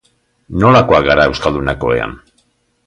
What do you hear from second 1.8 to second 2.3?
ohean?